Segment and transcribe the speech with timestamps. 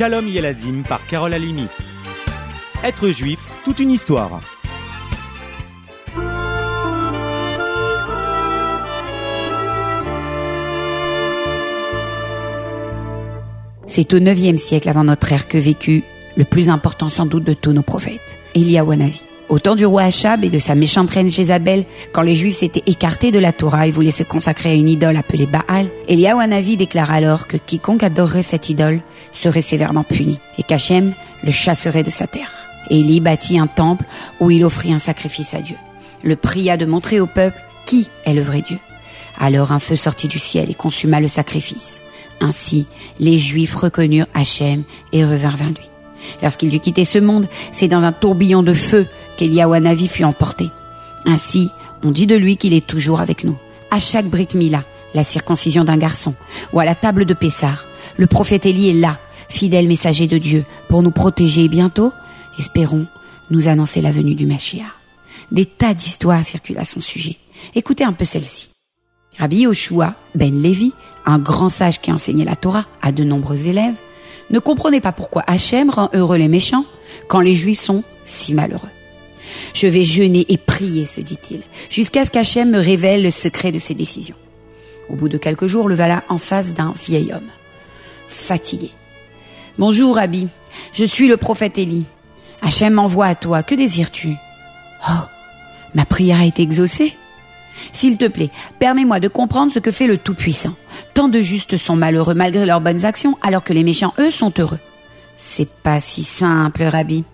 [0.00, 1.66] Shalom Yeladim par Carole Alimi.
[2.82, 4.40] Être juif, toute une histoire.
[13.86, 16.02] C'est au IXe siècle avant notre ère que vécut
[16.34, 19.29] le plus important sans doute de tous nos prophètes, Eliyahu Hanavi.
[19.50, 22.84] Au temps du roi Achab et de sa méchante reine Jézabel, quand les Juifs s'étaient
[22.86, 26.76] écartés de la Torah et voulaient se consacrer à une idole appelée Baal, Eliyahu Hanavi
[26.76, 29.00] déclara alors que quiconque adorerait cette idole
[29.32, 32.52] serait sévèrement puni et qu'Hachem le chasserait de sa terre.
[32.90, 34.04] Élie bâtit un temple
[34.38, 35.76] où il offrit un sacrifice à Dieu.
[36.22, 38.78] Le pria de montrer au peuple qui est le vrai Dieu.
[39.36, 42.00] Alors un feu sortit du ciel et consuma le sacrifice.
[42.40, 42.86] Ainsi,
[43.18, 45.90] les Juifs reconnurent Hachem et revinrent vers lui.
[46.42, 49.06] Lorsqu'il dut quitter ce monde, c'est dans un tourbillon de feu
[49.40, 50.70] qu'Eliawanavi fut emporté.
[51.24, 51.70] Ainsi,
[52.04, 53.56] on dit de lui qu'il est toujours avec nous.
[53.90, 56.34] À chaque Brit Mila, la circoncision d'un garçon,
[56.74, 57.86] ou à la table de Pessar,
[58.18, 62.12] le prophète Élie est là, fidèle messager de Dieu, pour nous protéger et bientôt,
[62.58, 63.06] espérons,
[63.50, 64.84] nous annoncer la venue du Mashiach.
[65.50, 67.38] Des tas d'histoires circulent à son sujet.
[67.74, 68.68] Écoutez un peu celle-ci.
[69.38, 70.92] Rabbi Yoshua ben Levi,
[71.24, 73.96] un grand sage qui enseignait la Torah à de nombreux élèves,
[74.50, 76.84] ne comprenait pas pourquoi Hachem rend heureux les méchants
[77.28, 78.90] quand les Juifs sont si malheureux.
[79.74, 83.78] Je vais jeûner et prier, se dit-il, jusqu'à ce qu'Hachem me révèle le secret de
[83.78, 84.36] ses décisions.
[85.08, 87.50] Au bout de quelques jours, le voilà en face d'un vieil homme,
[88.28, 88.90] fatigué.
[89.78, 90.48] Bonjour, Rabbi.
[90.92, 92.04] Je suis le prophète Élie.
[92.62, 93.62] Hachem m'envoie à toi.
[93.62, 94.34] Que désires-tu?
[95.08, 95.24] Oh,
[95.94, 97.16] ma prière a été exaucée.
[97.92, 100.74] S'il te plaît, permets-moi de comprendre ce que fait le Tout-Puissant.
[101.14, 104.52] Tant de justes sont malheureux malgré leurs bonnes actions, alors que les méchants, eux, sont
[104.58, 104.78] heureux.
[105.36, 107.24] C'est pas si simple, Rabbi.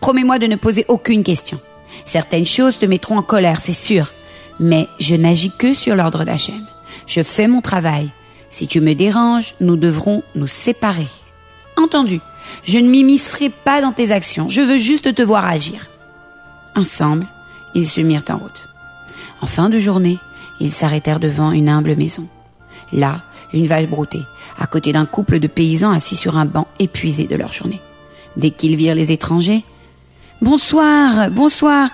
[0.00, 1.60] Promets-moi de ne poser aucune question.
[2.08, 4.14] Certaines choses te mettront en colère, c'est sûr.
[4.58, 6.66] Mais je n'agis que sur l'ordre d'Hachem.
[7.06, 8.10] Je fais mon travail.
[8.48, 11.06] Si tu me déranges, nous devrons nous séparer.
[11.76, 12.22] Entendu.
[12.62, 14.48] Je ne m'immiscerai pas dans tes actions.
[14.48, 15.88] Je veux juste te voir agir.
[16.74, 17.26] Ensemble,
[17.74, 18.70] ils se mirent en route.
[19.42, 20.16] En fin de journée,
[20.60, 22.26] ils s'arrêtèrent devant une humble maison.
[22.90, 23.20] Là,
[23.52, 24.24] une vache broutée,
[24.58, 27.82] à côté d'un couple de paysans assis sur un banc épuisés de leur journée.
[28.38, 29.62] Dès qu'ils virent les étrangers,
[30.40, 31.88] Bonsoir, bonsoir.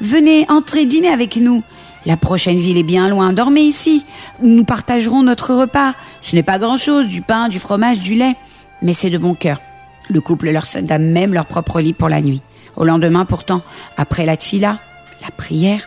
[0.00, 1.62] Venez, entrer dîner avec nous.
[2.06, 3.34] La prochaine ville est bien loin.
[3.34, 4.06] Dormez ici.
[4.40, 5.92] Nous partagerons notre repas.
[6.22, 8.36] Ce n'est pas grand-chose, du pain, du fromage, du lait.
[8.80, 9.60] Mais c'est de bon cœur.
[10.08, 12.40] Le couple leur céda même leur propre lit pour la nuit.
[12.74, 13.60] Au lendemain, pourtant,
[13.98, 14.78] après la tfila,
[15.22, 15.86] la prière,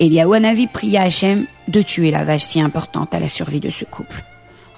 [0.00, 4.22] Eliaouanavi pria Hachem de tuer la vache si importante à la survie de ce couple.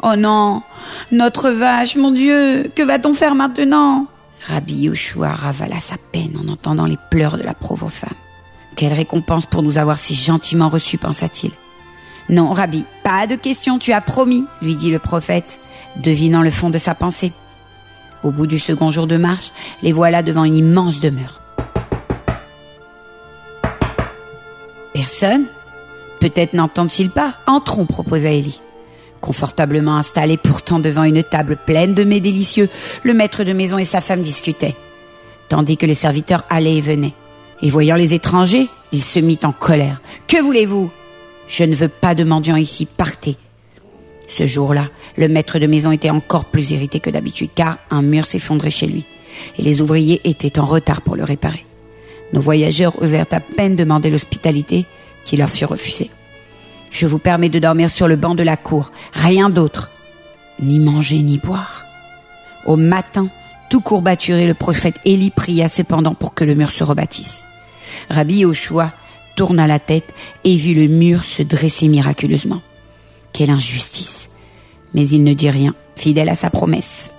[0.05, 0.63] Oh non,
[1.11, 4.07] notre vache, mon Dieu, que va-t-on faire maintenant?
[4.47, 8.15] Rabbi Yoshua ravala sa peine en entendant les pleurs de la pauvre femme.
[8.77, 11.51] Quelle récompense pour nous avoir si gentiment reçus, pensa-t-il.
[12.29, 15.59] Non, Rabbi, pas de question, tu as promis, lui dit le prophète,
[15.97, 17.33] devinant le fond de sa pensée.
[18.23, 19.51] Au bout du second jour de marche,
[19.83, 21.41] les voilà devant une immense demeure.
[24.95, 25.47] Personne?
[26.21, 28.61] Peut-être n'entendent-ils pas Entrons, proposa Élie.
[29.27, 32.69] Confortablement installé pourtant devant une table pleine de mets délicieux,
[33.03, 34.77] le maître de maison et sa femme discutaient,
[35.49, 37.15] tandis que les serviteurs allaient et venaient.
[37.61, 40.01] Et voyant les étrangers, il se mit en colère.
[40.29, 40.93] Que voulez-vous?
[41.49, 43.37] Je ne veux pas de mendiants ici, partez.
[44.29, 48.27] Ce jour-là, le maître de maison était encore plus irrité que d'habitude, car un mur
[48.27, 49.07] s'effondrait chez lui,
[49.59, 51.67] et les ouvriers étaient en retard pour le réparer.
[52.33, 54.87] Nos voyageurs osèrent à peine demander l'hospitalité
[55.25, 56.13] qui leur fut refusée.
[56.97, 59.91] Je vous permets de dormir sur le banc de la cour, rien d'autre.
[60.63, 61.85] Ni manger ni boire.
[62.65, 63.29] Au matin,
[63.69, 67.45] tout courbaturé, le prophète Élie pria cependant pour que le mur se rebâtisse.
[68.09, 68.95] Rabbi Yoshua
[69.37, 70.15] tourna la tête
[70.45, 72.63] et vit le mur se dresser miraculeusement.
[73.35, 74.31] Quelle injustice.
[74.95, 77.11] Mais il ne dit rien, fidèle à sa promesse.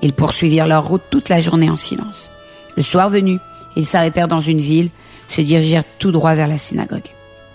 [0.00, 2.30] Ils poursuivirent leur route toute la journée en silence.
[2.76, 3.38] Le soir venu,
[3.74, 4.90] ils s'arrêtèrent dans une ville,
[5.26, 7.08] se dirigèrent tout droit vers la synagogue.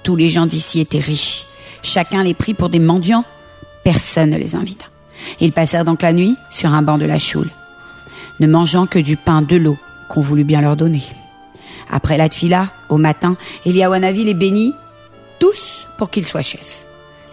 [0.03, 1.45] Tous les gens d'ici étaient riches.
[1.83, 3.25] Chacun les prit pour des mendiants.
[3.83, 4.85] Personne ne les invita.
[5.39, 7.49] Ils passèrent donc la nuit sur un banc de la choule,
[8.39, 9.77] ne mangeant que du pain, de l'eau
[10.09, 11.03] qu'on voulut bien leur donner.
[11.91, 13.35] Après la tfila, au matin,
[13.65, 14.73] Eliawanavi les bénit
[15.39, 16.85] tous pour qu'ils soient chefs.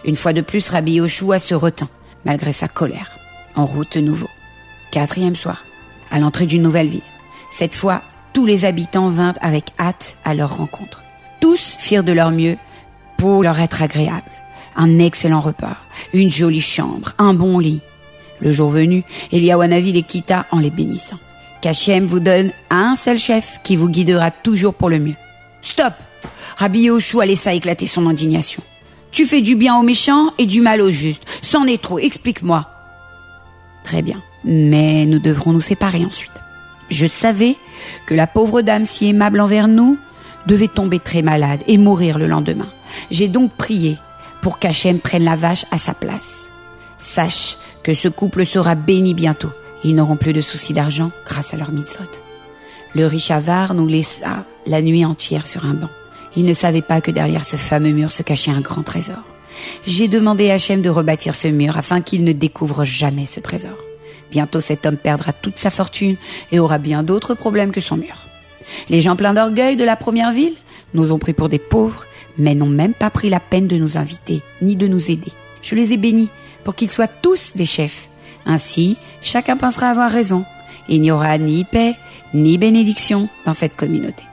[0.03, 1.89] Une fois de plus, Rabbi Yoshua se retint,
[2.25, 3.11] malgré sa colère.
[3.55, 4.29] En route nouveau.
[4.91, 5.63] Quatrième soir,
[6.09, 7.01] à l'entrée d'une nouvelle ville.
[7.51, 8.01] Cette fois,
[8.33, 11.03] tous les habitants vinrent avec hâte à leur rencontre.
[11.39, 12.57] Tous firent de leur mieux
[13.17, 14.23] pour leur être agréables.
[14.75, 15.77] Un excellent repas,
[16.13, 17.81] une jolie chambre, un bon lit.
[18.39, 21.19] Le jour venu, Eliawanavi les quitta en les bénissant.
[21.61, 25.15] Kachem vous donne un seul chef qui vous guidera toujours pour le mieux.
[25.61, 25.93] Stop
[26.57, 28.63] Rabbi Yoshua laissa éclater son indignation.
[29.11, 31.25] Tu fais du bien aux méchants et du mal aux justes.
[31.41, 32.67] C'en est trop, explique-moi.
[33.83, 34.21] Très bien.
[34.43, 36.31] Mais nous devrons nous séparer ensuite.
[36.89, 37.55] Je savais
[38.05, 39.97] que la pauvre dame si aimable envers nous
[40.47, 42.69] devait tomber très malade et mourir le lendemain.
[43.11, 43.97] J'ai donc prié
[44.41, 46.47] pour qu'Hachem prenne la vache à sa place.
[46.97, 49.51] Sache que ce couple sera béni bientôt.
[49.83, 52.03] Ils n'auront plus de soucis d'argent grâce à leur mitzvot.
[52.93, 55.89] Le riche avare nous laissa la nuit entière sur un banc.
[56.35, 59.23] Il ne savait pas que derrière ce fameux mur se cachait un grand trésor.
[59.85, 63.77] J'ai demandé à Hachem de rebâtir ce mur afin qu'il ne découvre jamais ce trésor.
[64.31, 66.15] Bientôt cet homme perdra toute sa fortune
[66.51, 68.27] et aura bien d'autres problèmes que son mur.
[68.89, 70.55] Les gens pleins d'orgueil de la première ville
[70.93, 72.05] nous ont pris pour des pauvres,
[72.41, 75.31] mais n'ont même pas pris la peine de nous inviter, ni de nous aider.
[75.61, 76.29] Je les ai bénis
[76.63, 78.09] pour qu'ils soient tous des chefs.
[78.47, 80.43] Ainsi, chacun pensera avoir raison.
[80.89, 81.95] Il n'y aura ni paix,
[82.33, 84.23] ni bénédiction dans cette communauté.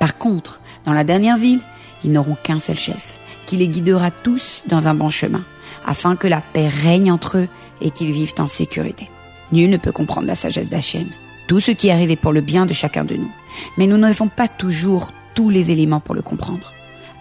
[0.00, 1.60] Par contre, dans la dernière ville,
[2.02, 5.44] ils n'auront qu'un seul chef, qui les guidera tous dans un bon chemin,
[5.86, 7.48] afin que la paix règne entre eux
[7.80, 9.08] et qu'ils vivent en sécurité.
[9.52, 11.06] Nul ne peut comprendre la sagesse d'Hachem.
[11.46, 13.30] Tout ce qui est arrivé pour le bien de chacun de nous.
[13.78, 16.72] Mais nous n'avons pas toujours tous les éléments pour le comprendre.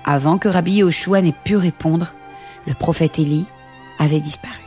[0.06, 2.14] Avant que Rabbi Yoshua n'ait pu répondre,
[2.68, 3.46] le prophète Élie
[4.00, 4.60] avait disparu.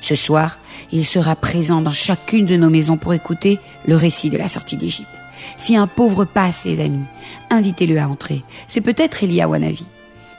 [0.00, 0.58] Ce soir,
[0.92, 4.76] il sera présent dans chacune de nos maisons pour écouter le récit de la sortie
[4.76, 5.08] d'Égypte.
[5.56, 7.04] Si un pauvre passe, les amis,
[7.50, 8.42] invitez-le à entrer.
[8.68, 9.86] C'est peut-être Elia Wanavi.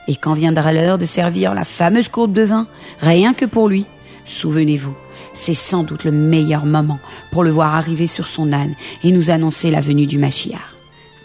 [0.06, 2.66] Et quand viendra l'heure de servir la fameuse courbe de vin,
[3.00, 3.84] rien que pour lui,
[4.24, 4.96] souvenez-vous,
[5.34, 6.98] c'est sans doute le meilleur moment
[7.30, 10.60] pour le voir arriver sur son âne et nous annoncer la venue du Mashiach.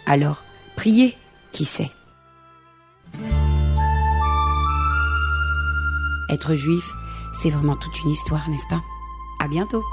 [0.05, 0.43] Alors,
[0.75, 1.15] priez,
[1.51, 1.91] qui sait?
[6.33, 6.95] Être juif,
[7.31, 8.81] c'est vraiment toute une histoire, n'est-ce pas?
[9.39, 9.83] À bientôt